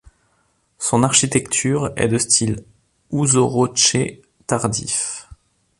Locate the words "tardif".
4.47-5.29